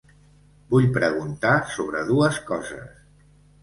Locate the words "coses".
2.53-3.03